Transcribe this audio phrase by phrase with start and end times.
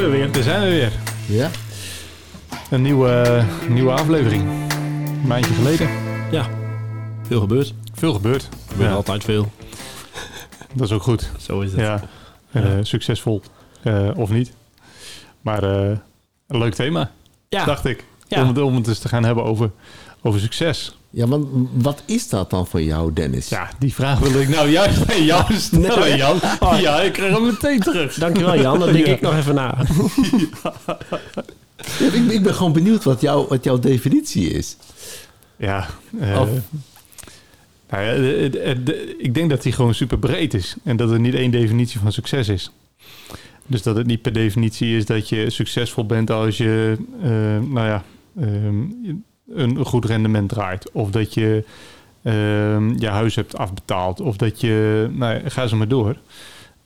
[0.00, 0.32] zijn we weer.
[0.32, 0.92] Daar zijn we weer.
[1.26, 1.50] Ja?
[2.70, 4.42] Een nieuwe, nieuwe aflevering.
[4.42, 5.88] Een maandje geleden.
[6.30, 6.48] Ja,
[7.26, 7.74] veel gebeurd.
[7.92, 8.42] Veel gebeurd.
[8.42, 9.52] Er gebeurt Ja, altijd veel.
[10.74, 11.30] dat is ook goed.
[11.38, 11.80] Zo is het.
[11.80, 12.02] Ja.
[12.52, 13.42] Eh, succesvol.
[13.82, 14.52] Eh, of niet.
[15.40, 15.96] Maar eh,
[16.46, 17.10] een leuk thema,
[17.48, 18.04] Ja, dacht ik.
[18.28, 18.42] Ja.
[18.42, 19.70] Om, het, om het eens te gaan hebben over,
[20.22, 20.96] over succes.
[21.14, 23.48] Ja, want wat is dat dan voor jou, Dennis?
[23.48, 26.16] Ja, die vraag wilde ik nou juist aan jou stellen, Nee.
[26.16, 26.40] Jan.
[26.60, 26.80] Oh.
[26.80, 28.14] Ja, ik krijg hem meteen terug.
[28.14, 28.78] dankjewel Jan.
[28.78, 29.12] Dan denk Ja.
[29.12, 29.78] ik nog even na.
[31.98, 34.76] Ja, ik, ik ben gewoon benieuwd wat, jou, wat jouw definitie is.
[35.56, 35.86] Ja,
[36.20, 36.48] eh, Of-
[37.90, 40.74] nou ja, de- de- de- ik denk dat die gewoon super breed is.
[40.84, 42.70] En dat er niet één definitie van succes is.
[43.66, 47.28] Dus dat het niet per definitie is dat je succesvol bent als je, eh,
[47.72, 48.04] nou ja,
[48.40, 48.82] ehm,
[49.48, 50.90] een goed rendement draait.
[50.92, 51.64] Of dat je
[52.22, 54.20] ehm, je huis hebt afbetaald.
[54.20, 56.16] Of dat je, nou ja, ga zo maar door.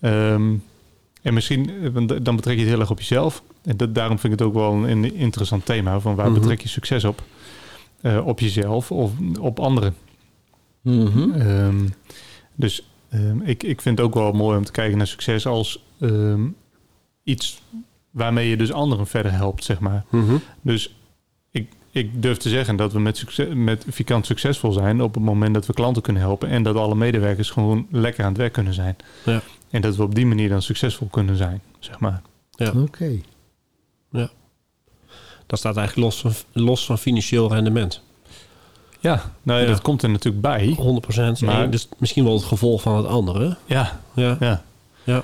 [0.00, 0.54] Ehm,
[1.22, 3.42] en misschien, eh, dan betrek je het heel erg op jezelf.
[3.64, 6.00] En dat, daarom vind ik het ook wel een, een interessant thema.
[6.00, 6.40] Van waar Mhm.
[6.40, 7.22] betrek je succes op?
[8.00, 9.10] Eh, op jezelf of
[9.40, 9.94] op anderen.
[10.82, 11.30] Mhm.
[11.32, 11.86] Ehm,
[12.54, 12.88] dus
[13.44, 15.84] ik, ik vind het ook wel mooi om te kijken naar succes als
[17.22, 17.62] iets
[18.10, 20.04] waarmee je dus anderen verder helpt, zeg maar.
[20.10, 20.34] Mhm.
[20.62, 20.97] Dus
[21.90, 25.54] ik, durf te zeggen dat we met, succes, met Vikant succesvol zijn op het moment
[25.54, 28.74] dat we klanten kunnen helpen en dat alle medewerkers gewoon lekker aan het werk kunnen
[28.74, 28.96] zijn.
[29.24, 29.40] Ja.
[29.70, 32.22] En dat we op die manier dan succesvol kunnen zijn, zeg maar.
[32.76, 33.20] Oké.
[35.46, 38.02] Dat staat eigenlijk los van, los van financieel rendement.
[39.00, 39.70] Ja, nou ja, Ja.
[39.72, 40.74] dat komt er natuurlijk bij.
[40.76, 41.40] 100%.
[41.40, 43.56] Maar- Maar, dus misschien wel het gevolg van het andere.
[43.66, 44.62] Ja, Ja, ja.
[45.04, 45.22] ja.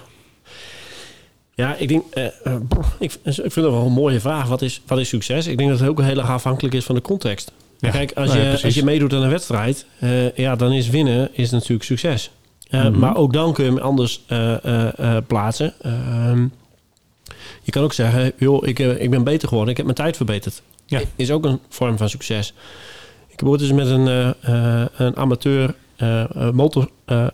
[1.54, 2.54] Ja, ik denk, eh, eh,
[2.98, 4.48] ik, ik vind het wel een mooie vraag.
[4.48, 5.46] Wat is, wat is succes?
[5.46, 7.52] Ik denk dat het ook heel erg afhankelijk is van de context.
[7.78, 7.90] Ja.
[7.90, 8.64] Kijk, als, Nou ja, je, precies.
[8.64, 12.30] als je meedoet aan een wedstrijd, eh, ja, dan is winnen is natuurlijk succes.
[12.70, 12.98] Mhm.
[12.98, 14.20] Maar ook dan kun je hem anders
[15.26, 15.74] plaatsen.
[15.80, 16.46] Ehm,
[17.62, 20.62] je kan ook zeggen, joh, ik, ik ben beter geworden, ik heb mijn tijd verbeterd.
[20.86, 21.00] Ja.
[21.16, 22.54] Is ook een vorm van succes.
[23.28, 24.34] Ik heb ooit eens met een,
[24.96, 27.26] een amateur eh, eh, motor, eh,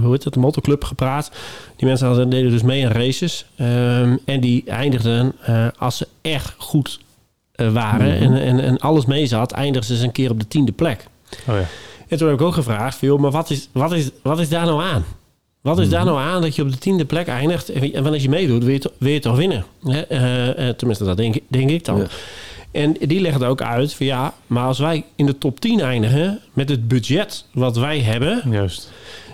[0.00, 1.30] hoe heet het, een motorclub gepraat.
[1.76, 3.46] Die mensen hadden, deden dus mee aan races.
[3.56, 5.32] Ehm, en die eindigden,
[5.78, 7.00] als ze echt goed
[7.56, 8.22] waren Mhm.
[8.34, 11.06] en, en, en alles mee zat, eindigden ze eens een keer op de tiende plek.
[11.48, 11.64] Oh ja.
[12.08, 14.66] En toen heb ik ook gevraagd, veel, maar wat is, wat, is, wat is daar
[14.66, 15.04] nou aan?
[15.60, 17.68] Wat is daar nou aan dat je op de tiende plek eindigt?
[17.68, 19.64] En en als je meedoet, wil je, to- wil je toch winnen?
[19.84, 20.74] Hè?
[20.74, 21.96] Tenminste, dat denk, ik- denk ik dan.
[21.98, 22.06] Ja.
[22.76, 26.40] En die legde ook uit van ja, maar als wij in de top 10 eindigen
[26.52, 28.90] met het budget wat wij hebben, Juist.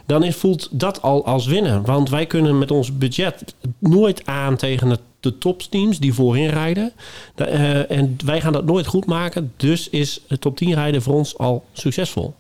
[0.07, 1.83] dan is, voelt dat al als winnen.
[1.85, 6.93] Want wij kunnen met ons budget nooit aan tegen het, de topteams die voorin rijden.
[7.35, 9.53] Eh, en wij gaan dat nooit goed maken.
[9.57, 12.35] Dus is het top 10 rijden voor ons al succesvol.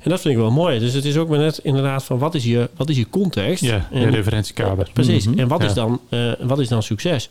[0.00, 0.78] En dat vind ik wel mooi.
[0.78, 3.64] Dus het is ook maar net inderdaad van wat is je, wat is je context?
[3.64, 4.90] Ja, je En- referentiekader.
[4.92, 5.26] Precies.
[5.26, 5.38] Mhm.
[5.38, 5.66] En wat, Ja.
[5.68, 7.28] is dan, eh, wat is dan succes?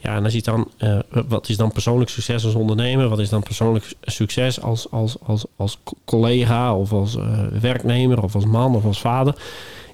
[0.00, 0.98] Ja, en als je dan, eh,
[1.28, 3.08] wat is dan persoonlijk succes als ondernemer?
[3.08, 8.22] Wat is dan persoonlijk succes als, als, als, als co- collega of als eh, werknemer
[8.22, 9.34] of als man of als vader?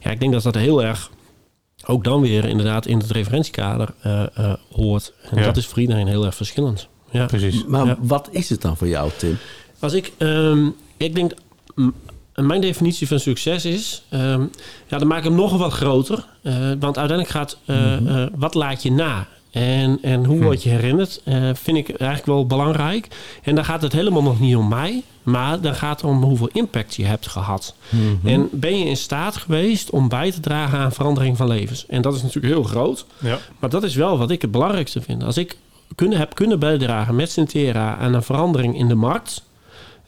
[0.00, 1.10] Ja, ik denk dat dat heel erg
[1.86, 5.12] ook dan weer inderdaad in het referentiekader eh, eh, hoort.
[5.30, 5.44] En Ja.
[5.44, 6.88] dat is voor iedereen heel erg verschillend.
[7.10, 7.26] Ja.
[7.26, 7.64] Precies.
[7.66, 7.96] Maar Ja.
[8.00, 9.36] wat is het dan voor jou, Tim?
[9.78, 10.66] Als ik, ehm,
[10.96, 11.32] ik denk,
[12.34, 14.40] mijn definitie van succes is, ehm,
[14.86, 16.26] ja, dan maak ik hem nog wat groter.
[16.42, 19.26] Eh, want uiteindelijk gaat, eh, eh, wat laat je na?
[19.54, 20.42] En, en hoe Hm.
[20.42, 23.08] word je herinnerd, eh, vind ik eigenlijk wel belangrijk.
[23.42, 26.48] En dan gaat het helemaal nog niet om mij, maar dan gaat het om hoeveel
[26.52, 27.74] impact je hebt gehad.
[28.24, 31.86] En ben je in staat geweest om bij te dragen aan verandering van levens?
[31.88, 33.06] En dat is natuurlijk heel groot.
[33.18, 33.38] Ja.
[33.58, 35.24] Maar dat is wel wat ik het belangrijkste vind.
[35.24, 35.56] Als ik
[35.94, 39.42] kunnen, heb kunnen bijdragen met Centera aan een verandering in de markt.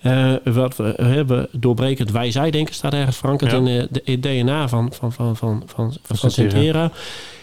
[0.00, 3.56] eh, wat we hebben doorbrekend wij-zij-denken staat ergens verankerd Ja.
[3.56, 6.30] in eh, de, het DNA van, van, van, van, van, van.
[6.30, 6.90] Centera.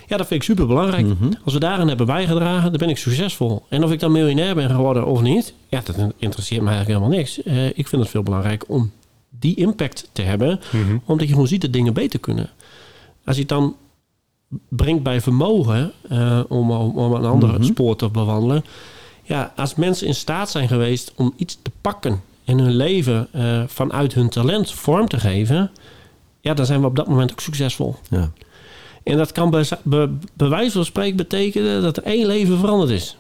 [0.08, 1.06] Ja, dat vind ik super belangrijk.
[1.06, 1.32] Mhm.
[1.44, 3.66] Als we daarin hebben bijgedragen, dan ben ik succesvol.
[3.70, 7.18] En of ik dan miljonair ben geworden of niet, ja, dat interesseert me eigenlijk helemaal
[7.20, 7.44] niks.
[7.44, 8.92] Eh, ik vind het veel belangrijk om
[9.40, 10.98] die impact te hebben Mhm.
[11.06, 12.50] omdat je gewoon ziet dat dingen beter kunnen.
[13.26, 13.76] Als je het dan
[14.70, 17.64] brengt bij vermogen eh, om, om, om een andere Mhm.
[17.64, 18.64] spoor te bewandelen.
[19.24, 23.64] Ja, als mensen in staat zijn geweest om iets te pakken en hun leven eh,
[23.68, 25.72] vanuit hun talent vorm te geven,
[26.42, 27.96] ja, dan zijn we op dat moment ook succesvol.
[28.10, 28.32] Ja.
[29.04, 32.92] En dat kan bij, bij, bij wijze van spreken betekenen dat er één leven veranderd
[32.92, 33.18] is.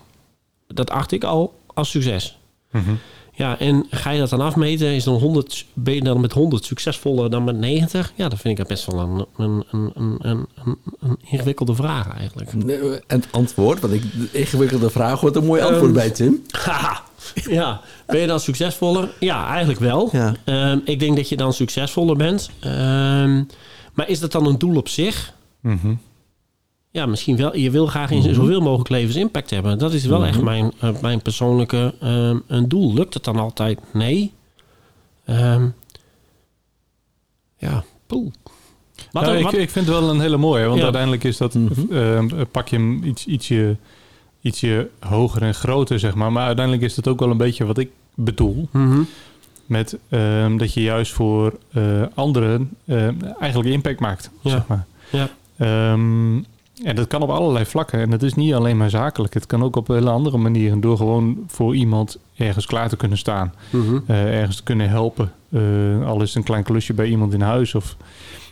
[0.67, 2.37] Dat acht ik al als succes.
[2.71, 2.91] Mhm.
[3.35, 4.87] Ja, en ga je dat dan afmeten?
[4.87, 8.13] Is dan 100, ben je dan met 100 succesvoller dan met 90?
[8.15, 10.47] Ja, dan vind ik dat best wel een, een, een, een,
[10.99, 12.51] een, ingewikkelde vraag eigenlijk.
[12.51, 16.41] En het antwoord, want ik, de ingewikkelde vraag hoort een mooi antwoord Ehm, bij, Tim.
[16.51, 17.01] Haha.
[17.33, 19.09] Ja, ben je dan succesvoller?
[19.19, 20.09] Ja, eigenlijk wel.
[20.11, 20.33] Ja.
[20.43, 22.49] Ehm, ik denk dat je dan succesvoller bent.
[22.59, 23.43] Ehm,
[23.93, 25.33] maar is dat dan een doel op zich?
[25.63, 25.93] Mhm.
[26.91, 27.55] ja, misschien wel.
[27.55, 29.77] Je wil graag in zoveel mogelijk levens impact hebben.
[29.79, 32.93] Dat is wel echt mijn, eh, mijn persoonlijke ehm, een doel.
[32.93, 33.79] Lukt het dan altijd?
[33.93, 34.31] Nee.
[35.25, 35.67] Ehm,
[37.57, 38.31] ja, poeh.
[39.11, 40.83] Wat, Nou, ik, wat- ik vind het wel een hele mooie, want Ja.
[40.83, 41.93] uiteindelijk is dat, Mhm.
[41.93, 43.77] eh, pak je hem iets, ietsje,
[44.41, 46.31] ietsje hoger en groter, zeg maar.
[46.31, 48.67] Maar uiteindelijk is dat ook wel een beetje wat ik bedoel.
[48.71, 49.01] Mhm.
[49.65, 52.69] Met ehm, dat je juist voor eh, anderen
[53.39, 54.49] eigenlijk impact maakt, Ja.
[54.49, 54.85] zeg maar.
[55.11, 55.29] Ja.
[55.57, 56.35] Ehm,
[56.83, 57.99] en dat kan op allerlei vlakken.
[57.99, 59.33] En het is niet alleen maar zakelijk.
[59.33, 60.81] Het kan ook op hele andere manieren.
[60.81, 63.53] Door gewoon voor iemand ergens klaar te kunnen staan.
[63.69, 63.99] Mhm.
[64.07, 65.31] eh, ergens te kunnen helpen.
[65.49, 65.61] Eh,
[66.05, 67.95] al is het een klein klusje bij iemand in huis of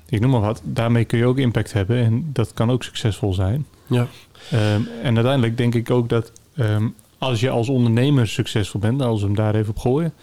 [0.10, 0.62] ik noem maar wat.
[0.64, 3.66] Daarmee kun je ook impact hebben en dat kan ook succesvol zijn.
[3.88, 4.08] Ja.
[4.52, 6.88] Ehm, en uiteindelijk denk ik ook dat ehm,
[7.18, 10.14] als je als ondernemer succesvol bent, als we hem daar even op gooien,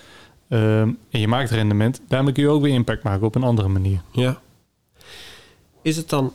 [0.48, 4.00] en je maakt rendement, daarmee kun je ook weer impact maken op een andere manier.
[4.12, 4.40] Ja.
[5.82, 6.32] Is het dan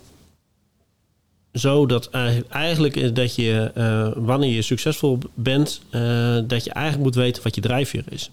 [1.54, 6.72] zo dat eigenlijk- eigenlijk is dat je, eh, wanneer je succesvol bent, eh, dat je
[6.74, 8.32] eigenlijk moet weten wat je drijfveer is?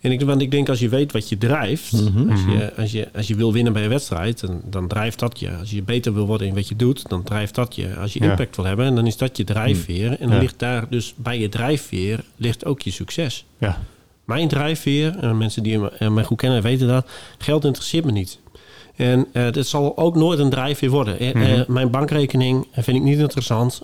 [0.00, 2.30] En ik, want ik denk als je weet wat je drijft, Mhm.
[2.30, 5.40] als, je, als, je, als je wil winnen bij een wedstrijd, dan, dan drijft dat
[5.40, 5.50] je.
[5.56, 7.94] Als je beter wil worden in wat je doet, dan drijft dat je.
[7.96, 8.30] Als je Ja.
[8.30, 10.10] impact wil hebben, dan is dat je drijfveer.
[10.10, 10.38] En dan Ja.
[10.40, 13.44] ligt daar dus bij je drijfveer ligt ook je succes.
[13.58, 13.82] Ja,
[14.32, 17.06] Mijn drijfveer, en mensen die me, eh, mij goed kennen weten dat,
[17.38, 18.40] geld interesseert me niet.
[18.96, 21.14] En eh dit zal ook nooit een drijfveer worden.
[21.20, 21.36] Mhm.
[21.42, 23.82] eh, mijn bankrekening vind ik niet interessant.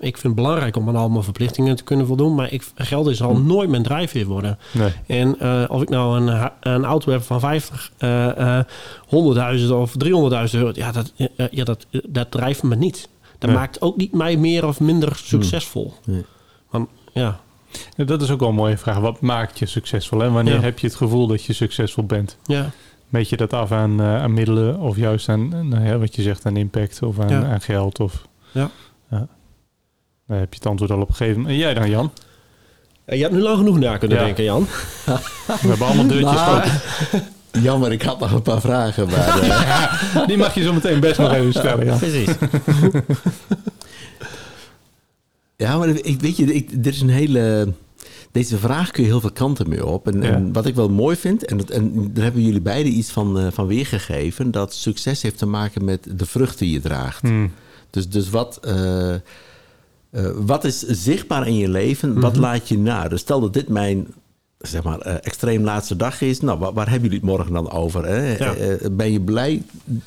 [0.00, 2.34] Ik vind het belangrijk om aan al mijn verplichtingen te kunnen voldoen.
[2.34, 4.58] Maar ik, geld is al nooit mijn drijfveer worden.
[4.72, 4.92] nee.
[5.06, 5.40] En
[5.70, 8.64] of ik nou een, een auto heb van 50, eh, eh,
[9.06, 10.70] 100.000 of 300.000 euro.
[10.74, 11.12] Ja, dat,
[11.50, 13.08] ja dat, dat drijft me niet.
[13.38, 13.58] Dat Nee.
[13.58, 15.92] maakt ook niet mij meer of minder succesvol.
[16.04, 16.24] Nee.
[16.70, 17.40] Want Ja,
[17.96, 18.98] Dat is ook wel een mooie vraag.
[18.98, 20.22] Wat maakt je succesvol?
[20.22, 20.60] En wanneer Ja.
[20.60, 22.36] heb je het gevoel dat je succesvol bent?
[22.44, 22.70] ja,
[23.08, 26.22] Meet je dat af aan, eh, aan middelen of juist aan, nou ja, wat je
[26.22, 27.44] zegt, aan impact of aan, Ja.
[27.44, 28.00] aan geld?
[28.00, 28.70] Of, Ja.
[29.10, 31.46] Daar heb je het antwoord al op gegeven.
[31.46, 32.10] En jij dan, Jan?
[33.04, 34.24] Eh, Je hebt nu lang genoeg na kunnen Ja.
[34.24, 34.66] denken, Jan.
[35.04, 35.18] We
[35.68, 36.72] hebben allemaal deurtjes Nou, open.
[37.62, 39.08] Jammer, ik had nog een paar vragen.
[39.08, 41.96] Maar, eh, Die mag je zo meteen best nog even stellen, ja.
[41.96, 42.28] Precies.
[45.58, 47.72] ja, maar ik, weet je, ik, dit is een hele...
[48.32, 50.06] Deze vraag kun je heel veel kanten mee op.
[50.06, 50.32] En, Ja.
[50.32, 53.38] en wat ik wel mooi vind, en, dat, en daar hebben jullie beiden iets van,
[53.38, 54.50] eh, van weergegeven...
[54.50, 57.20] dat succes heeft te maken met de vruchten die je draagt.
[57.22, 57.52] Hmm.
[57.90, 59.20] Dus, dus wat, eh, eh,
[60.36, 62.20] wat is zichtbaar in je leven?
[62.20, 63.08] Wat laat je na?
[63.08, 64.06] Dus stel dat dit mijn
[64.58, 66.40] zeg maar, eh, extreem laatste dag is.
[66.40, 68.06] Nou, waar, waar hebben jullie het morgen dan over?
[68.06, 68.36] Hè?
[68.36, 68.54] Ja.
[68.54, 69.62] Eh, eh, ben je blij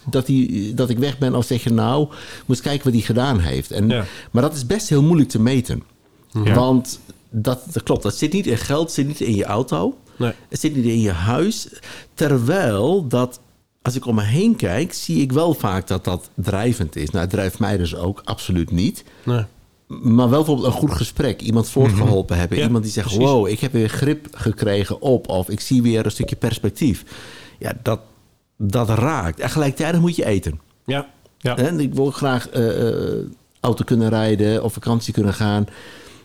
[0.06, 1.36] dat, die, dat ik weg ben?
[1.36, 2.08] Of zeg je nou,
[2.46, 3.72] moet kijken wat hij gedaan heeft.
[3.72, 4.06] En, Ja.
[4.32, 5.84] Maar dat is best heel moeilijk te meten.
[6.44, 6.54] Ja.
[6.54, 7.00] Want
[7.30, 9.98] dat, dat klopt, dat zit niet in geld, zit niet in je auto.
[10.16, 10.34] Nee.
[10.50, 11.68] Het zit niet in je huis.
[12.14, 13.40] Terwijl dat,
[13.82, 17.10] als ik om me heen kijk, zie ik wel vaak dat dat drijvend is.
[17.10, 19.04] Nou, het drijft mij dus ook absoluut niet.
[19.24, 19.46] Nee.
[20.00, 21.42] Maar wel bijvoorbeeld een goed gesprek.
[21.42, 22.58] Iemand voortgeholpen hebben.
[22.58, 23.26] Ja, iemand die zegt, precies.
[23.26, 25.30] wow, ik heb weer grip gekregen op.
[25.30, 27.04] Of ik zie weer een stukje perspectief.
[27.60, 28.00] Ja, dat,
[28.58, 29.40] dat raakt.
[29.40, 30.60] En gelijktijdig moet je eten.
[30.86, 31.08] Ja.
[31.38, 31.58] Ja.
[31.58, 33.26] En ik wil graag eh, eh,
[33.60, 35.66] auto kunnen rijden of vakantie kunnen gaan.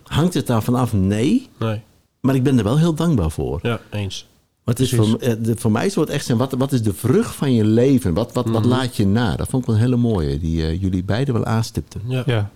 [0.03, 0.93] Hangt het daar vanaf?
[0.93, 1.49] Nee.
[1.59, 1.81] Nee.
[2.21, 3.59] Maar ik ben er wel heel dankbaar voor.
[3.63, 4.27] Ja, eens.
[4.65, 6.95] Het is voor, eh, de, voor mij zou het echt zijn, wat, wat is de
[6.95, 8.15] vrucht van je leven?
[8.15, 9.37] Wat, wat, wat laat je na?
[9.37, 12.01] Dat vond ik wel een hele mooie, die jullie beiden wel aanstipten.
[12.07, 12.23] Ja.
[12.27, 12.51] Ja.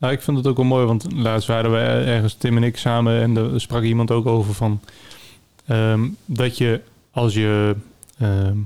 [0.00, 2.76] Nou, ik vind het ook wel mooi, want laatst waren we ergens, Tim en ik
[2.76, 4.80] samen, en er sprak iemand ook over van
[5.66, 6.80] ehm, dat je
[7.10, 7.74] als je
[8.18, 8.56] ehm,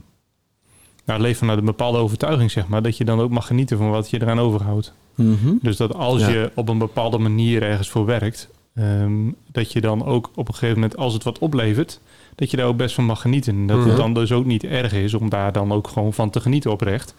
[1.04, 3.90] nou, leeft vanuit een bepaalde overtuiging, zeg maar, dat je dan ook mag genieten van
[3.90, 4.92] wat je eraan overhoudt.
[5.14, 5.52] Mhm.
[5.62, 6.28] Dus dat als Ja.
[6.28, 9.12] je op een bepaalde manier ergens voor werkt, ehm,
[9.52, 12.00] dat je dan ook op een gegeven moment, als het wat oplevert,
[12.34, 13.54] dat je daar ook best van mag genieten.
[13.54, 13.88] En dat Mhm.
[13.88, 16.70] het dan dus ook niet erg is om daar dan ook gewoon van te genieten
[16.70, 17.14] oprecht.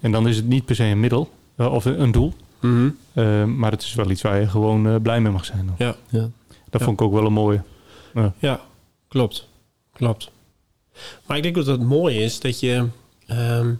[0.00, 2.12] En dan is het niet per se een middel eh, of een, een
[2.60, 2.88] Mhm.
[3.14, 5.66] ehm, maar het is wel iets waar je gewoon eh, blij mee mag zijn.
[5.66, 5.74] Dan.
[5.78, 5.96] Ja.
[6.08, 6.28] Ja.
[6.70, 6.86] Dat Ja.
[6.86, 7.62] vond ik ook wel een mooie.
[8.38, 8.60] Ja,
[9.08, 9.48] klopt.
[9.92, 10.30] Klopt.
[11.26, 12.86] Maar ik denk dat het mooi is dat je...
[13.26, 13.70] ehm,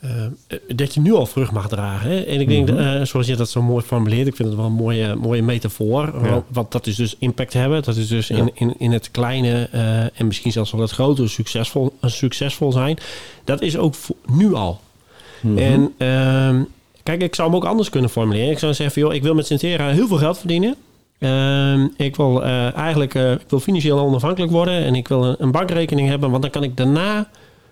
[0.00, 0.30] ehm,
[0.68, 2.10] dat je nu al vrucht mag dragen.
[2.10, 2.20] Hè?
[2.20, 2.78] En ik denk, Mhm.
[2.78, 6.06] eh, zoals je dat zo mooi formuleert, ik vind het wel een mooie, mooie metafoor.
[6.06, 6.30] Ja.
[6.30, 7.82] Want, want dat is dus impact hebben.
[7.82, 8.36] Dat is dus Ja.
[8.36, 12.72] in, in, in het kleine eh, en misschien zelfs wel het grote succesvol, eh, succesvol
[12.72, 12.98] zijn.
[13.44, 13.94] Dat is ook
[14.26, 14.80] nu al.
[15.42, 15.58] Mhm.
[15.58, 16.62] En ehm,
[17.04, 18.50] kijk, ik zou hem ook anders kunnen formuleren.
[18.50, 20.74] Ik zou zeggen, van, joh, ik wil met Centera heel veel geld verdienen.
[21.18, 25.34] Ehm, ik wil eh, eigenlijk eh, ik wil financieel onafhankelijk worden en ik wil een,
[25.38, 27.28] een bankrekening hebben, want dan kan ik daarna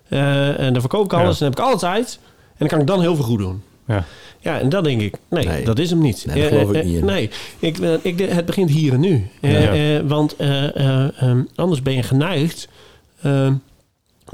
[0.09, 1.47] eh, en dan verkoop ik alles Ja.
[1.47, 3.63] en dan heb ik alle tijd en dan kan ik dan heel veel goed doen.
[3.87, 4.05] Ja.
[4.41, 5.65] Ja, en dat denk ik, nee, Nee.
[5.65, 6.25] dat is hem niet.
[6.27, 7.03] Nee, Eh, geloof ik niet.
[7.05, 9.27] Nee, ik, ik, het begint hier en nu.
[9.41, 9.73] Eh, Ja.
[9.99, 12.69] eh, want eh, eh, ehm, anders ben je geneigd
[13.23, 13.53] ehm,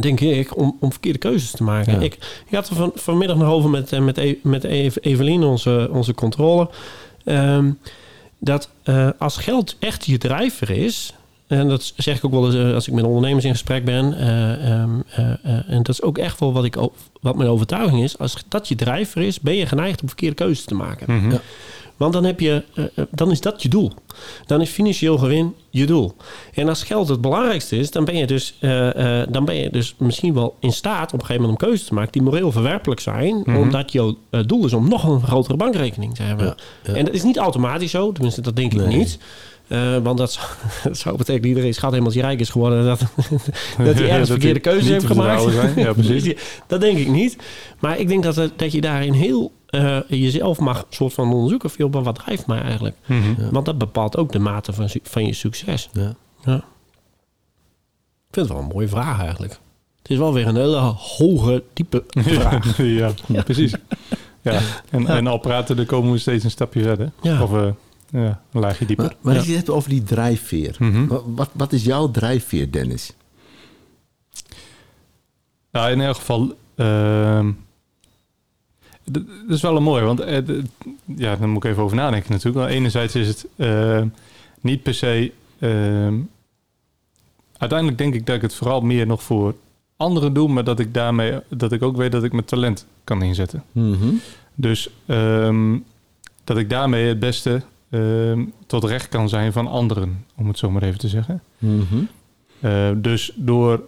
[0.01, 1.93] denk ik, om, om verkeerde keuzes te maken.
[1.93, 2.01] Ja.
[2.01, 2.15] Ik,
[2.49, 5.89] ik had er van, vanmiddag nog over met, eh, met, E- met Eve- Evelien, onze,
[5.93, 6.69] onze controle.
[7.25, 7.71] ehm,
[8.39, 11.13] dat eh, als geld echt je drijver is...
[11.47, 14.19] En dat zeg ik ook wel eens eh, als ik met ondernemers in gesprek ben.
[14.19, 16.77] eh, ehm, eh, eh, en dat is ook echt wel wat, ik,
[17.21, 18.19] wat mijn overtuiging is.
[18.19, 21.17] Als dat je drijver is, ben je geneigd om verkeerde keuzes te maken.
[21.17, 21.31] Mhm.
[21.31, 21.41] Ja.
[21.99, 23.93] Want dan, heb je, eh, eh, dan is dat je doel.
[24.47, 26.15] Dan is financieel gewin je doel.
[26.55, 29.95] En als geld het belangrijkste is, dan ben je dus, eh, dan ben je dus
[29.99, 33.01] misschien wel in staat op een gegeven moment om keuzes te maken die moreel verwerpelijk
[33.01, 33.43] zijn.
[33.45, 33.57] Mhm.
[33.57, 36.47] Omdat jouw doel is om nog een grotere bankrekening te hebben.
[36.47, 36.95] Ja, ja.
[36.95, 38.97] En dat is niet automatisch zo, tenminste dat denk ik Nee.
[38.97, 39.19] niet.
[39.69, 40.47] Eh, want dat zou,
[40.85, 42.85] dat zou betekenen dat iedereen schat helemaal rijk is geworden.
[42.85, 43.01] Dat,
[43.85, 45.45] dat hij ergens verkeerde keuzes heeft gemaakt.
[45.77, 46.35] Ja, precies.
[46.67, 47.37] dat denk ik niet.
[47.79, 51.71] Maar ik denk dat, het- dat je daarin heel eh, jezelf mag soort van onderzoeken.
[51.71, 52.97] Van, joh, wat drijft mij eigenlijk?
[53.07, 53.29] Mhm.
[53.39, 53.51] Ja.
[53.51, 55.89] Want dat bepaalt ook de mate van, van je succes.
[55.93, 56.15] Ja.
[56.45, 56.57] Ja.
[56.57, 59.53] Ik vind het wel een mooie vraag eigenlijk.
[60.03, 62.77] Het is wel weer een hele hoge, diepe vraag.
[62.77, 63.13] ja,
[63.45, 63.73] precies.
[64.43, 64.61] Ja.
[64.91, 67.11] En, en al praten, dan komen we steeds een stapje verder.
[67.23, 67.43] Ja.
[67.43, 67.67] Of eh,
[68.11, 69.05] ja, een laagje dieper.
[69.07, 69.39] Maar, maar Ja.
[69.39, 70.77] als je het hebt over die drijfveer.
[70.79, 71.07] Mhm.
[71.07, 73.13] Wa- wat, wat is jouw drijfveer, Dennis?
[75.73, 76.57] Nou, in elk geval...
[76.75, 77.51] ehm,
[79.05, 80.37] dat is wel een mooi, want eh,
[81.05, 82.71] ja, daar moet ik even over nadenken natuurlijk.
[82.71, 84.03] Enerzijds is het eh,
[84.61, 85.33] niet per se...
[85.59, 86.15] ehm,
[87.59, 89.55] uiteindelijk denk ik dat ik het vooral meer nog voor
[89.97, 93.23] anderen doe, maar dat ik daarmee dat ik ook weet dat ik mijn talent kan
[93.23, 93.65] inzetten.
[93.73, 94.09] Mhm.
[94.55, 95.79] Dus ehm,
[96.45, 100.71] dat ik daarmee het beste ehm, tot recht kan zijn van anderen, om het zo
[100.71, 101.43] maar even te zeggen.
[101.59, 101.97] Mhm.
[102.61, 103.81] Eh, dus door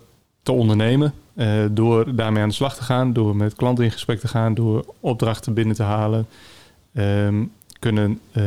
[0.42, 4.20] te ondernemen, eh, door daarmee aan de slag te gaan, door met klanten in gesprek
[4.20, 6.26] te gaan, door opdrachten binnen te halen,
[6.94, 7.44] ehm,
[7.78, 8.44] kunnen, eh,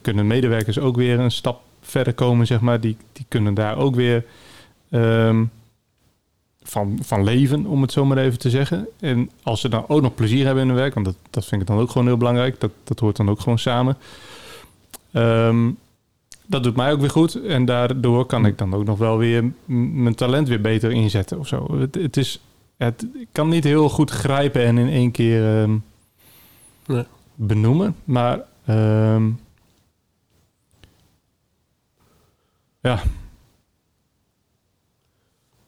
[0.00, 2.80] kunnen medewerkers ook weer een stap verder komen, zeg maar.
[2.80, 4.24] Die, die kunnen daar ook weer
[4.90, 5.44] ehm,
[6.62, 8.88] van, van leven, om het zo maar even te zeggen.
[9.00, 11.60] En als ze dan ook nog plezier hebben in hun werk, want dat, dat vind
[11.60, 13.96] ik dan ook gewoon heel belangrijk, dat, dat hoort dan ook gewoon samen.
[15.14, 15.70] Ehm,
[16.46, 17.34] dat doet mij ook weer goed.
[17.42, 21.46] En daardoor kan ik dan ook nog wel weer mijn talent weer beter inzetten of
[21.48, 21.78] zo.
[21.78, 22.40] Het, het is,
[22.76, 25.76] het, ik kan niet heel goed grijpen en in één keer ehm,
[26.86, 27.04] Nee.
[27.34, 27.96] benoemen.
[28.04, 29.30] Maar ehm,
[32.80, 33.02] ja,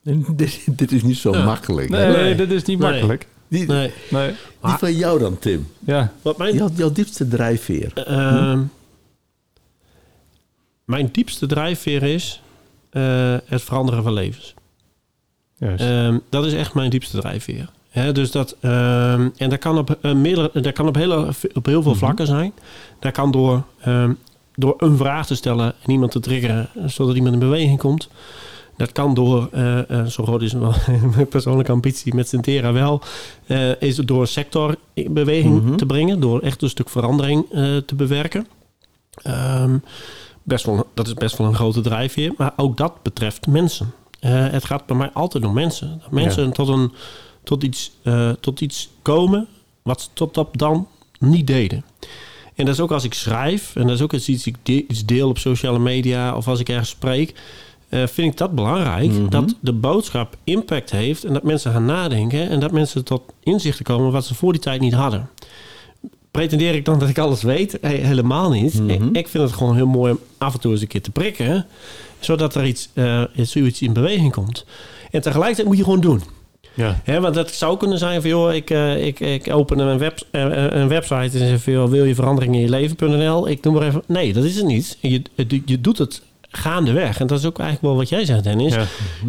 [0.02, 1.44] dit, dit is niet zo Ja.
[1.44, 1.88] makkelijk.
[1.88, 2.90] nee, dit is niet Nee.
[2.90, 3.26] makkelijk.
[3.48, 3.92] Die, Nee,
[4.62, 5.66] die van jou dan, Tim.
[5.78, 6.12] ja.
[6.22, 7.92] Wat mijn, Jouw, jouw diepste drijfveer.
[7.94, 8.62] Ehm,
[10.86, 12.40] mijn diepste drijfveer is
[12.90, 13.02] eh,
[13.44, 14.54] het veranderen van levens.
[15.58, 17.68] Ehm, dat is echt mijn diepste drijfveer.
[18.12, 21.82] Dus dat, ehm, en dat kan op, eh, meerdere, dat kan op, hele, op heel
[21.82, 21.98] veel Mhm.
[22.00, 22.52] vlakken zijn.
[23.00, 24.12] Dat kan door, ehm,
[24.54, 28.08] door een vraag te stellen en iemand te triggeren, eh, zodat iemand in beweging komt.
[28.76, 29.48] Dat kan door,
[30.08, 30.72] zo groot is wel
[31.14, 33.02] mijn persoonlijke ambitie met Centera wel,
[33.78, 35.76] is door sector in beweging Mhm.
[35.76, 37.46] te brengen, door echt een stuk verandering
[37.86, 38.46] te bewerken.
[39.22, 39.76] Ehm,
[40.46, 43.92] best wel, dat is best wel een grote drijfveer, maar ook dat betreft mensen.
[44.20, 45.98] Eh, het gaat bij mij altijd om mensen.
[46.02, 46.92] Dat mensen tot, een,
[47.44, 49.46] tot, iets, eh, tot iets komen
[49.82, 50.88] wat ze tot dat dan
[51.18, 51.84] niet deden.
[52.54, 54.84] En dat is ook als ik schrijf, en dat is ook als iets, ik de-
[54.88, 57.40] iets deel op sociale media of als ik ergens spreek,
[57.88, 59.10] eh, vind ik dat belangrijk.
[59.10, 59.28] Mhm.
[59.28, 63.84] Dat de boodschap impact heeft en dat mensen gaan nadenken en dat mensen tot inzichten
[63.84, 65.28] komen wat ze voor die tijd niet hadden.
[66.36, 67.78] Pretendeer ik dan dat ik alles weet?
[67.80, 68.80] Helemaal niet.
[68.80, 68.90] Mhm.
[68.90, 71.10] ik, ik vind het gewoon heel mooi om af en toe eens een keer te
[71.10, 71.66] prikken,
[72.18, 74.64] zodat er iets, eh, zoiets in beweging komt.
[75.10, 76.22] En tegelijkertijd moet je gewoon doen.
[76.74, 77.00] ja.
[77.04, 80.18] Hè, want dat zou kunnen zijn van, joh, ik, eh, ik, ik open een, web,
[80.30, 83.48] eh, een website en zeg van, joh, wil je verandering in je leven.nl?
[83.48, 84.02] Ik doe maar even.
[84.06, 84.98] Nee, dat is het niet.
[85.00, 85.22] Je,
[85.64, 86.22] je doet het
[86.56, 87.20] gaandeweg.
[87.20, 88.74] En dat is ook eigenlijk wel wat jij zegt, Dennis.
[88.74, 88.84] Ja.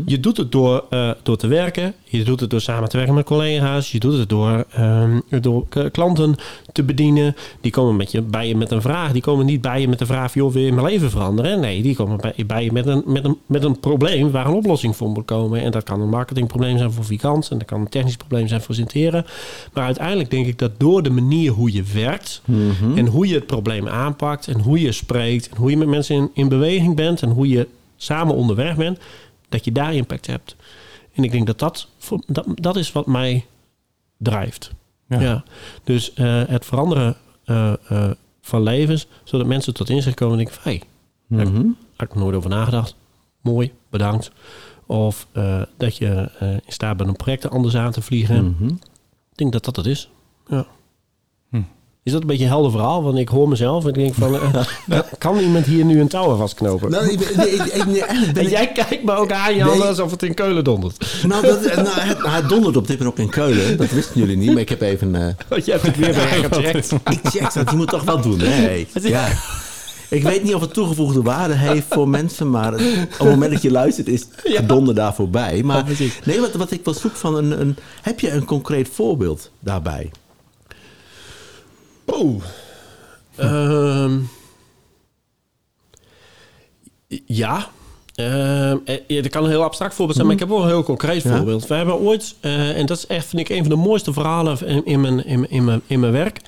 [0.06, 1.94] Je doet het door, eh, door te werken.
[2.04, 3.92] Je doet het door samen te werken met collega's.
[3.92, 6.36] Je doet het door, ehm, door klanten
[6.72, 7.36] te bedienen.
[7.62, 9.12] Die komen met je, bij je met een vraag.
[9.12, 11.60] Die komen niet bij je met de vraag: joh, wil je mijn leven veranderen?
[11.60, 14.54] Nee, die komen bij, bij je met een, met, een, met een probleem waar een
[14.54, 15.62] oplossing voor moet komen.
[15.62, 17.50] En dat kan een marketingprobleem zijn voor Vikant.
[17.52, 19.26] En dat kan een technisch probleem zijn voor Sinteren.
[19.74, 22.42] Maar uiteindelijk denk ik dat door de manier hoe je werkt.
[22.46, 22.98] Mhm.
[22.98, 24.48] En hoe je het probleem aanpakt.
[24.48, 25.50] En hoe je spreekt.
[25.50, 27.17] En hoe je met mensen in, in beweging bent.
[27.22, 29.00] En hoe je samen onderweg bent.
[29.50, 30.56] Dat je daar impact hebt.
[31.14, 31.88] En ik denk dat dat,
[32.28, 33.46] dat, dat is wat mij
[34.18, 34.72] drijft.
[35.08, 35.20] Ja.
[35.20, 35.44] Ja.
[35.84, 39.08] Dus eh, het veranderen eh, eh, van levens.
[39.24, 40.72] Zodat mensen tot inzicht komen en denken van...
[40.72, 40.82] Hey,
[41.28, 41.66] Mhm.
[41.96, 42.96] had ik er nooit over nagedacht.
[43.42, 44.32] Mooi, bedankt.
[44.86, 45.28] Of
[45.78, 46.30] dat je
[46.66, 48.46] in staat bent om projecten anders aan te vliegen.
[48.60, 48.68] Mhm.
[49.32, 50.10] Ik denk dat dat het is.
[50.48, 50.66] Ja.
[51.50, 51.62] Hm.
[52.08, 53.04] Is dat een beetje een helder verhaal?
[53.04, 54.36] Want ik hoor mezelf en ik denk van...
[54.90, 56.92] eh, kan iemand hier nu een touw vastknopen?
[56.92, 59.82] Nou, ik, nee, ik, ik- nee, en ik- jij kijkt me ook aan, Jan, Nee.
[59.88, 61.06] alsof het in Keulen dondert.
[61.28, 63.78] Nou, dat, nou het, nou, het dondert op dit moment ook in Keulen.
[63.78, 65.16] Dat wisten jullie niet, maar ik heb even...
[65.16, 66.92] eh, Want jij hebt het weer bij gecheckt.
[66.92, 68.46] ik check dat, je moet toch wel doen, hè?
[68.48, 68.88] Hey.
[69.02, 69.28] Ja.
[70.10, 72.80] Ik weet niet of het toegevoegde waarde heeft voor mensen, maar op
[73.18, 75.64] het moment dat je luistert is het donder daar voorbij.
[75.64, 75.84] Maar
[76.24, 77.76] nee, wat, wat ik wel zoek van een, een...
[78.02, 80.12] Heb je een concreet voorbeeld daarbij?
[82.08, 82.42] Oh.
[83.36, 84.20] Ehm.
[87.26, 87.70] ja.
[89.08, 91.24] Ja, dat kan een heel abstract voorbeeld zijn, maar ik heb wel een heel concreet
[91.24, 91.36] Ja.
[91.36, 91.68] voorbeeld.
[91.68, 94.68] We hebben ooit, eh, en dat is echt, vind ik, een van de mooiste verhalen
[94.68, 96.40] in, in, mijn, in, in, mijn, in mijn werk.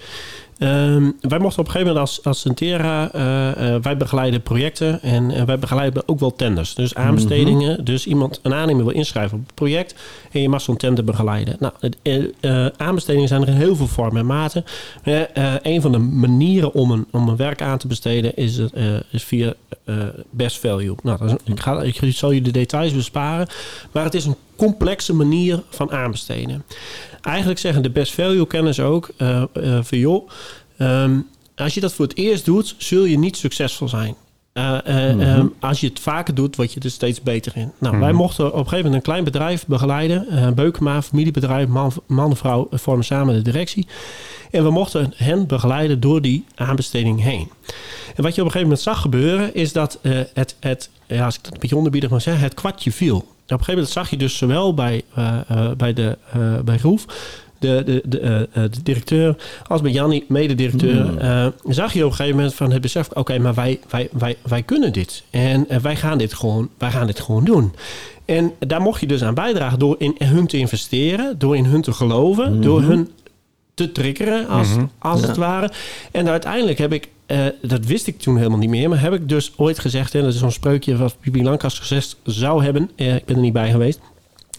[0.60, 5.02] Ehm, wij mochten op een gegeven moment als, als Centera, eh, eh, wij begeleiden projecten
[5.02, 6.76] en eh, wij begeleiden ook wel tenders.
[6.76, 7.86] Dus aanbestedingen.
[7.86, 9.96] Dus iemand, een aannemer wil inschrijven op het project
[10.32, 11.58] en je mag zo'n tender begeleiden.
[11.60, 11.74] Nou,
[12.78, 14.64] aanbestedingen zijn er in heel veel vormen en maten.
[15.62, 18.62] Een van de manieren om een, om een werk aan te besteden is,
[19.12, 19.54] is via
[20.30, 20.96] best value.
[21.04, 23.48] Nou, is ik, ga, ik zal je de details besparen,
[23.92, 26.64] maar het is een complexe manier van aanbesteden.
[27.22, 29.44] Eigenlijk zeggen de best value kenners ook eh,
[29.82, 30.30] van joh,
[30.78, 31.20] ehm,
[31.56, 34.16] als je dat voor het eerst doet, zul je niet succesvol zijn.
[34.54, 37.72] Eh, eh, ehm, als je het vaker doet, word je er steeds beter in.
[37.78, 40.28] Nou, wij mochten op een gegeven moment een klein bedrijf begeleiden.
[40.28, 43.88] eh Beukema, familiebedrijf, man, man en vrouw vormen samen de directie.
[44.52, 47.52] En we mochten hen begeleiden door die aanbesteding heen.
[48.16, 50.00] En wat je op een gegeven moment zag gebeuren, is dat
[50.34, 53.26] het, het ja, als ik dat een beetje onderbiedig mag zeggen, het kwartje viel.
[53.54, 56.78] Op een gegeven moment zag je dus zowel bij, eh, eh, bij, de, eh, bij
[56.82, 57.06] Roef,
[57.60, 59.36] de, de, de, de directeur,
[59.68, 63.40] als bij Jannie, mededirecteur, eh, zag je op een gegeven moment van het besef, oké,
[63.40, 65.24] maar wij, wij, wij, wij kunnen dit.
[65.30, 67.74] En wij, gaan dit gewoon, wij gaan dit gewoon doen.
[68.26, 71.82] En daar mocht je dus aan bijdragen door in hun te investeren, door in hun
[71.82, 73.10] te geloven, door hun
[73.74, 75.72] te triggeren, als, als het ware.
[76.12, 79.30] En uiteindelijk heb ik, eh, dat wist ik toen helemaal niet meer, maar heb ik
[79.30, 83.16] dus ooit gezegd, en dat is zo'n spreukje wat Pipi Lancaster gezegd zou hebben, eh,
[83.16, 84.00] ik ben er niet bij geweest,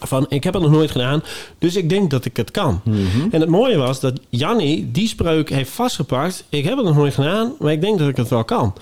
[0.00, 1.22] van ik heb het nog nooit gedaan,
[1.58, 2.80] dus ik denk dat ik het kan.
[3.30, 7.14] En het mooie was dat Jannie die spreuk heeft vastgepakt, ik heb het nog nooit
[7.14, 8.72] gedaan, maar ik denk dat ik het wel kan.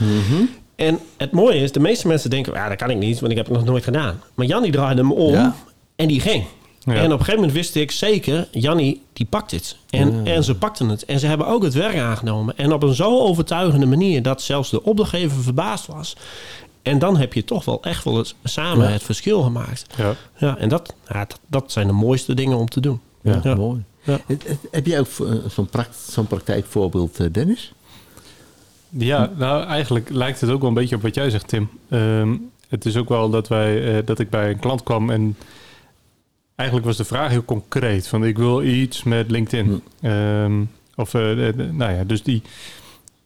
[0.77, 3.39] En het mooie is, de meeste mensen denken, ja, dat kan ik niet, want ik
[3.39, 4.21] heb het nog nooit gedaan.
[4.35, 5.55] Maar Jannie draaide hem om Ja.
[5.97, 6.45] en die ging.
[6.91, 6.95] Ja.
[6.95, 9.77] En op een gegeven moment wist ik zeker, Jannie, die pakt het.
[9.91, 11.05] En, en ze pakten het.
[11.05, 12.57] En ze hebben ook het werk aangenomen.
[12.59, 16.17] En op een zo overtuigende manier dat zelfs de opdrachtgever verbaasd was.
[16.83, 18.93] En dan heb je toch wel echt wel het, samen Ja.
[18.93, 19.87] het verschil gemaakt.
[19.97, 20.15] Ja.
[20.37, 23.01] Ja, en dat, ja, dat, dat zijn de mooiste dingen om te doen.
[23.23, 23.83] Ja, mooi.
[24.03, 24.19] Ja.
[24.27, 25.35] Het- Heb jij ook eh,
[26.11, 27.73] zo'n praktijkvoorbeeld, eh, Dennis?
[28.91, 31.69] Ja, nou eigenlijk lijkt het ook wel een beetje op wat jij zegt, Tim.
[31.89, 32.37] Ehm,
[32.69, 35.37] het is ook wel dat, wij, eh, dat ik bij een klant kwam en
[36.59, 38.09] eigenlijk was de vraag heel concreet.
[38.09, 39.83] Van ik wil iets met LinkedIn.
[40.01, 40.61] Ehm,
[40.95, 42.43] of, eh, de- de- nou ja, dus die...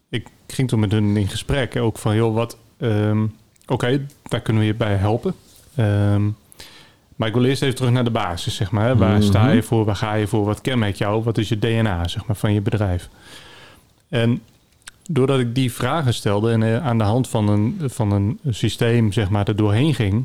[0.09, 2.57] Ik ging toen met hun in gesprek ook van, joh, wat...
[2.79, 3.25] ehm,
[3.66, 5.35] Oké, daar kunnen we je bij helpen.
[5.75, 6.23] Ehm,
[7.16, 8.87] maar ik wil eerst even terug naar de basis, zeg maar.
[8.87, 8.97] hè.
[8.97, 9.85] Waar sta je voor?
[9.85, 10.45] Waar ga je voor?
[10.45, 11.23] Wat kenmerkt jou?
[11.23, 13.09] Wat is je DNA, zeg maar, van je bedrijf?
[14.09, 14.40] En
[15.11, 19.12] doordat ik die vragen stelde en eh, aan de hand van een, van een systeem,
[19.12, 20.25] zeg maar, er doorheen ging,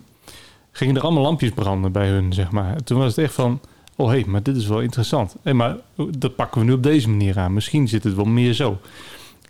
[0.77, 2.83] gingen er allemaal lampjes branden bij hun, zeg maar.
[2.83, 3.59] Toen was het echt van,
[3.95, 5.35] oh hé, hey, maar dit is wel interessant.
[5.41, 5.75] Hé, maar
[6.17, 7.53] dat pakken we nu op deze manier aan.
[7.53, 8.77] Misschien zit het wel meer zo.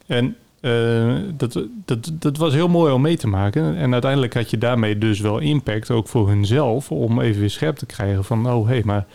[0.05, 3.75] En eh, dat, dat, dat was heel mooi om mee te maken.
[3.75, 7.77] En uiteindelijk had je daarmee dus wel impact, ook voor hunzelf, om even weer scherp
[7.77, 9.05] te krijgen van, oh hé, hey, maar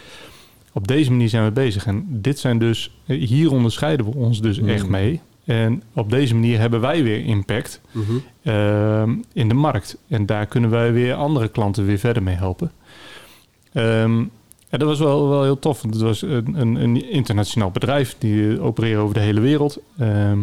[0.72, 1.86] op deze manier zijn we bezig.
[1.86, 5.20] En dit zijn dus, hier onderscheiden we ons dus echt mee.
[5.44, 7.80] En op deze manier hebben wij weer impact
[8.42, 9.96] ehm, in de markt.
[10.08, 12.72] En daar kunnen wij weer andere klanten weer verder mee helpen.
[13.72, 14.24] Ehm,
[14.68, 15.82] en dat was wel, wel heel tof.
[15.82, 18.16] Want het was een, een, een internationaal bedrijf.
[18.18, 19.78] Die eh, opereren over de hele wereld.
[19.98, 20.38] Ehm,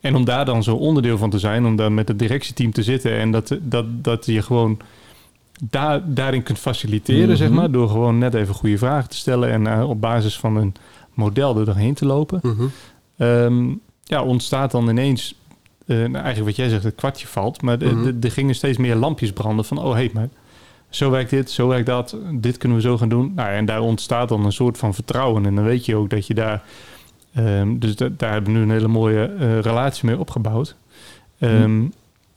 [0.00, 2.82] en om daar dan zo onderdeel van te zijn, om daar met het directieteam te
[2.82, 4.78] zitten en dat, dat, dat je gewoon
[5.70, 9.66] daar, daarin kunt faciliteren, zeg maar, door gewoon net even goede vragen te stellen en
[9.66, 10.74] eh, op basis van een
[11.14, 12.40] model er doorheen te lopen.
[13.16, 13.68] Ehm,
[14.02, 15.34] ja, ontstaat dan ineens,
[15.86, 18.94] eh, nou, eigenlijk wat jij zegt, het kwartje valt, maar de- er gingen steeds meer
[18.96, 20.28] lampjes branden van, oh hé, hey, maar
[20.90, 23.32] zo werkt dit, zo werkt dat, dit kunnen we zo gaan doen.
[23.34, 26.26] Nou, en daar ontstaat dan een soort van vertrouwen en dan weet je ook dat
[26.26, 26.62] je daar,
[27.34, 30.76] ehm, dus da- daar hebben we nu een hele mooie eh, relatie mee opgebouwd.
[31.38, 31.82] Ehm,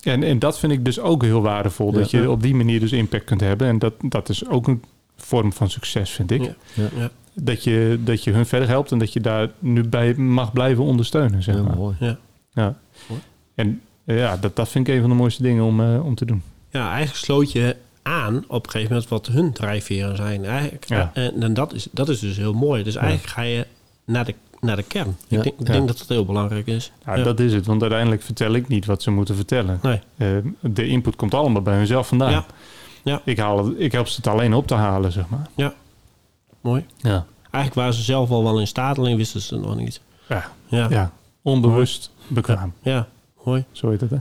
[0.03, 2.19] en, en dat vind ik dus ook heel waardevol, dat Ja.
[2.21, 3.67] je op die manier dus impact kunt hebben.
[3.67, 4.83] En dat, dat is ook een
[5.17, 6.41] vorm van succes, vind ik.
[6.73, 7.09] Ja.
[7.36, 7.41] Ja.
[7.41, 7.43] Ja.
[7.43, 10.84] Dat, je, dat je hun verder helpt en dat je daar nu bij mag blijven
[10.84, 11.76] ondersteunen, zeg Heel maar.
[11.78, 11.95] mooi.
[12.00, 12.17] Ja.
[12.54, 12.76] Ja.
[13.56, 16.15] En eh, ja, dat, dat vind ik een van de mooiste dingen om, eh, om
[16.15, 16.43] te doen.
[16.69, 20.45] Ja, eigenlijk sloot je aan op een gegeven moment wat hun drijfveren zijn.
[20.45, 21.12] Eigenlijk, Ja.
[21.13, 22.84] En, en dat, is, dat is dus heel mooi.
[22.84, 23.65] Dus eigenlijk ga je
[24.06, 25.17] naar de, naar de kern.
[25.28, 25.38] Ja.
[25.38, 25.74] Ik, denk, ik Ja.
[25.74, 26.91] denk dat dat heel belangrijk is.
[27.06, 27.65] Ja, dat is het.
[27.65, 29.80] Want uiteindelijk vertel ik niet wat ze moeten vertellen.
[29.82, 30.00] Nee.
[30.17, 30.28] Eh,
[30.60, 32.32] de input komt allemaal bij hunzelf vandaan.
[32.32, 32.45] Ja.
[33.04, 33.21] Ja.
[33.26, 35.48] Ik, haal het, ik help ze het alleen op te halen, zeg maar.
[36.65, 36.86] Mooi.
[36.97, 37.25] Ja.
[37.51, 40.01] Eigenlijk waren ze zelf al wel in staat, alleen wisten ze het nog niet.
[40.30, 41.12] Ja, Ja, ja.
[41.41, 42.73] onbewust bekwaam.
[42.82, 43.08] ja
[43.43, 43.65] mooi.
[43.71, 44.17] Zo heet het, hè?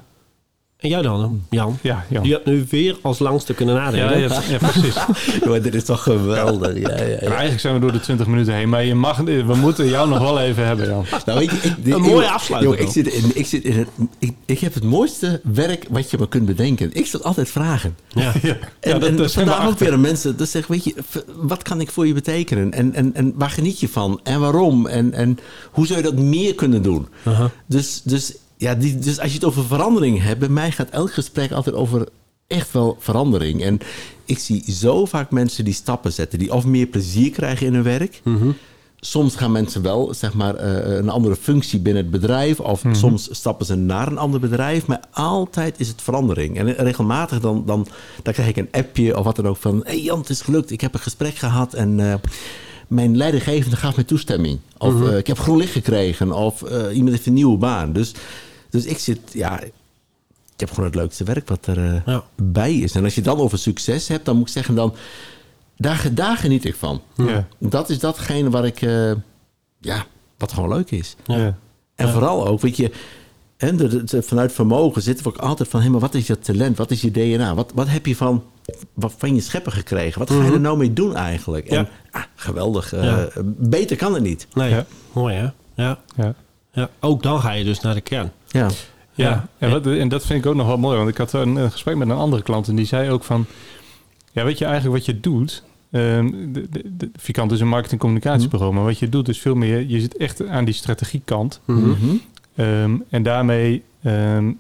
[0.85, 1.79] En jij dan, Jan?
[1.83, 2.25] Ja, Jan.
[2.25, 4.21] Je hebt nu weer als langste kunnen nadenken.
[4.21, 4.95] Ja, ja, ja, precies.
[5.49, 6.79] Maar dit is toch geweldig.
[6.79, 8.69] Ja, ja, Maar eigenlijk zijn we door de 20 minuten heen.
[8.69, 11.05] Maar je mag, we moeten jou nog wel even hebben, Jan.
[11.27, 11.51] Nou, ik,
[11.85, 15.41] Een mooie afsluiting ik, zit in, ik, zit in het, ik, ik heb het mooiste
[15.45, 16.91] werk wat je maar kunt bedenken.
[16.93, 17.97] Ik stel altijd vragen.
[18.09, 18.33] Ja.
[18.43, 20.37] Ja, En, dat en helemaal vandaag ook weer aan mensen.
[20.37, 20.95] Dus zeg, weet je,
[21.37, 22.73] wat kan ik voor je betekenen?
[22.73, 24.21] En, en, en waar geniet je van?
[24.23, 24.87] En waarom?
[24.87, 25.39] En, en
[25.71, 27.09] hoe zou je dat meer kunnen doen?
[27.67, 31.13] Dus, dus, ja, die, dus als je het over verandering hebt, bij mij gaat elk
[31.13, 32.09] gesprek altijd over
[32.47, 33.63] echt wel verandering.
[33.63, 33.79] En
[34.25, 37.83] ik zie zo vaak mensen die stappen zetten, die of meer plezier krijgen in hun
[37.83, 38.21] werk.
[39.01, 42.61] Soms gaan mensen wel zeg maar, eh, een andere functie binnen het bedrijf.
[42.61, 44.87] Of soms stappen ze naar een ander bedrijf.
[44.87, 46.59] Maar altijd is het verandering.
[46.59, 47.87] En regelmatig dan, dan,
[48.23, 49.81] dan krijg ik een appje of wat dan ook van...
[49.85, 50.71] hey Jan, het is gelukt.
[50.71, 52.01] Ik heb een gesprek gehad en...
[52.01, 52.15] eh,
[52.89, 54.59] mijn leidinggevende gaf mij toestemming.
[54.79, 56.33] Of eh, ik heb groen licht gekregen.
[56.33, 57.93] Of eh, iemand heeft een nieuwe baan.
[57.93, 58.13] Dus,
[58.71, 62.25] dus ik zit, ja, ik heb gewoon het leukste werk wat er eh, Ja.
[62.37, 62.95] bij is.
[62.95, 64.95] En als je dan over succes hebt, dan moet ik zeggen dan,
[65.77, 67.03] daar, daar geniet ik van.
[67.17, 67.47] Ja.
[67.59, 69.13] Dat is datgene waar ik, eh,
[69.81, 70.07] ja,
[70.39, 71.17] wat gewoon leuk is.
[71.27, 71.59] Ja.
[71.95, 72.91] En vooral ook, weet je,
[73.57, 76.39] en de, de- vanuit vermogen zitten we ook altijd van, hé, maar wat is je
[76.39, 76.77] talent?
[76.77, 77.55] Wat is je DNA?
[77.55, 78.45] Wat, wat heb je van,
[78.97, 80.19] van je schepper gekregen?
[80.19, 81.67] Wat ga je er nou mee doen eigenlijk?
[81.69, 82.93] En ah, geweldig.
[82.93, 83.23] eh.
[83.45, 84.47] Beter kan het niet.
[84.55, 84.87] Nee, Ja.
[85.13, 85.49] mooi hè?
[85.83, 85.99] Ja.
[86.17, 86.35] Ja.
[86.73, 86.89] ja.
[87.01, 88.33] Ook dan ga je dus naar de kern.
[88.49, 88.61] Ja.
[89.17, 89.47] Ja, Ja.
[89.59, 90.97] En, wat, en dat vind ik ook nog wel mooi.
[90.97, 93.47] Want ik had een, een gesprek met een andere klant en die zei ook van...
[94.33, 95.63] Ja, weet je eigenlijk wat je doet?
[95.91, 99.81] ehm de, de, de, Vikant is een marketing-communicatiebureau, maar wat je doet is veel meer...
[99.89, 101.61] Je zit echt aan die strategiekant.
[101.65, 101.95] Mhm.
[102.57, 104.53] Ehm, en daarmee ehm,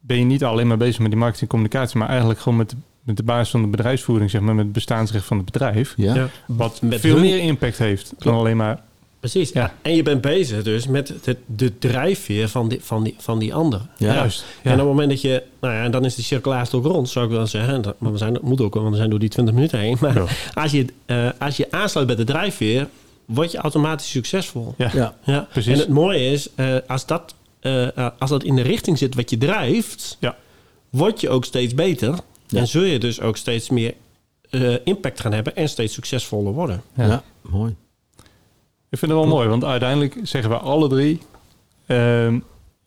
[0.00, 1.98] ben je niet alleen maar bezig met die marketing-communicatie...
[1.98, 2.76] maar eigenlijk gewoon met, de-
[3.08, 4.54] met de basis van de bedrijfsvoering, zeg maar...
[4.54, 5.94] met het bestaansrecht van het bedrijf.
[5.96, 6.14] Ja.
[6.14, 6.28] Ja.
[6.46, 8.80] Wat Met veel hun- meer impact heeft dan alleen maar...
[9.20, 9.50] Precies.
[9.52, 9.74] Ja.
[9.82, 13.54] En je bent bezig dus met de, de drijfveer van die, van die, van die
[13.54, 13.80] ander.
[13.96, 14.14] Ja.
[14.14, 14.44] Juist.
[14.62, 14.70] Ja.
[14.70, 16.92] En op het moment dat je, nou ja, en dan is de cirkel eigenlijk ook
[16.92, 17.82] rond, zou ik wel zeggen.
[17.82, 19.96] Dat- Maar we zijn, dat moet ook, want we zijn door die 20 minuten heen.
[20.00, 20.24] Maar Ja.
[20.54, 22.88] als, je, eh, als je aansluit bij de drijfveer,
[23.24, 24.74] word je automatisch succesvol.
[24.76, 24.90] Ja.
[24.94, 25.14] Ja.
[25.24, 25.46] Ja.
[25.52, 25.72] Precies.
[25.72, 27.86] En het mooie is, eh, als, dat, eh,
[28.18, 30.36] als dat in de richting zit wat je drijft, Ja.
[30.90, 32.14] word je ook steeds beter.
[32.48, 32.58] Ja.
[32.58, 33.94] En zul je dus ook steeds meer
[34.50, 36.82] eh, impact gaan hebben en steeds succesvoller worden.
[36.94, 37.06] Ja.
[37.06, 37.22] Ja.
[37.40, 37.76] mooi.
[38.90, 41.20] Ik vind het wel mooi, want uiteindelijk zeggen we alle drie
[41.86, 42.38] ehm,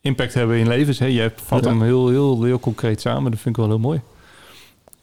[0.01, 0.99] impact hebben in levens.
[0.99, 1.05] Hè?
[1.05, 1.69] Jij vat Ja.
[1.69, 3.31] hem heel, heel, heel concreet samen.
[3.31, 4.01] Dat vind ik wel heel mooi.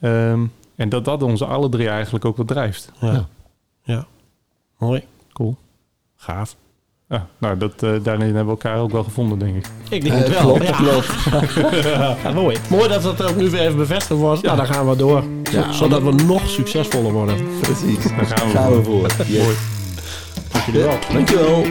[0.01, 2.93] Ehm, en dat dat onze alle drie eigenlijk ook wat drijft.
[3.01, 3.13] Ja.
[3.13, 3.29] Ja.
[3.83, 4.07] ja.
[4.79, 5.03] Mooi.
[5.33, 5.57] Cool.
[6.17, 6.57] Gaaf.
[7.09, 9.67] Ja, nou, dat, eh, daarin hebben we elkaar ook wel gevonden, denk ik.
[9.89, 10.41] Ik denk het wel.
[10.41, 10.77] klopt, ja.
[10.77, 11.15] klopt.
[12.23, 12.57] Ja, mooi.
[12.69, 14.43] Mooi dat dat ook nu weer even bevestigd wordt.
[14.43, 15.25] Nou, dan gaan we door.
[15.51, 15.73] Ja.
[15.73, 17.37] Zodat we nog succesvoller worden.
[17.61, 18.03] Precies.
[18.17, 19.07] Daar gaan we Gaan we voor.
[19.27, 19.43] Yes.
[19.43, 19.57] Mooi.
[20.53, 20.99] Dank jullie wel.
[21.13, 21.65] Dankjewel.